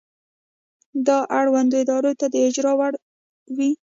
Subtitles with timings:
[1.07, 2.93] دا اړوندو ادارو ته د اجرا وړ
[3.55, 3.71] وي.